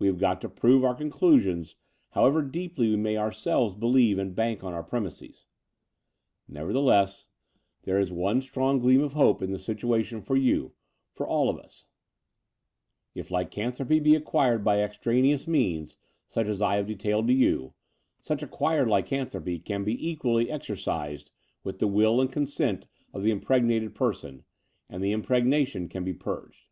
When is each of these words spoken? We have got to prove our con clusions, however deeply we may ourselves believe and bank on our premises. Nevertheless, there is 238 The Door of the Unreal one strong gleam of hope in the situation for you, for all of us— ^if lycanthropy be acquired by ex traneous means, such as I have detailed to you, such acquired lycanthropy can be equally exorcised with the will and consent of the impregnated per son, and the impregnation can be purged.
We 0.00 0.08
have 0.08 0.18
got 0.18 0.40
to 0.40 0.48
prove 0.48 0.82
our 0.84 0.96
con 0.96 1.08
clusions, 1.08 1.76
however 2.10 2.42
deeply 2.42 2.90
we 2.90 2.96
may 2.96 3.16
ourselves 3.16 3.76
believe 3.76 4.18
and 4.18 4.34
bank 4.34 4.64
on 4.64 4.72
our 4.74 4.82
premises. 4.82 5.46
Nevertheless, 6.48 7.26
there 7.84 8.00
is 8.00 8.08
238 8.08 8.10
The 8.10 8.18
Door 8.18 8.70
of 8.72 8.80
the 8.82 8.84
Unreal 8.88 8.90
one 8.90 8.98
strong 8.98 8.98
gleam 8.98 9.02
of 9.04 9.12
hope 9.36 9.40
in 9.40 9.52
the 9.52 9.60
situation 9.60 10.20
for 10.20 10.36
you, 10.36 10.72
for 11.12 11.28
all 11.28 11.48
of 11.48 11.60
us— 11.60 11.86
^if 13.16 13.30
lycanthropy 13.30 14.00
be 14.00 14.16
acquired 14.16 14.64
by 14.64 14.80
ex 14.80 14.98
traneous 14.98 15.46
means, 15.46 15.96
such 16.26 16.48
as 16.48 16.60
I 16.60 16.74
have 16.74 16.88
detailed 16.88 17.28
to 17.28 17.32
you, 17.32 17.74
such 18.20 18.42
acquired 18.42 18.88
lycanthropy 18.88 19.60
can 19.60 19.84
be 19.84 19.96
equally 20.10 20.50
exorcised 20.50 21.30
with 21.62 21.78
the 21.78 21.86
will 21.86 22.20
and 22.20 22.32
consent 22.32 22.86
of 23.14 23.22
the 23.22 23.30
impregnated 23.30 23.94
per 23.94 24.12
son, 24.12 24.42
and 24.88 25.04
the 25.04 25.12
impregnation 25.12 25.88
can 25.88 26.02
be 26.02 26.14
purged. 26.14 26.66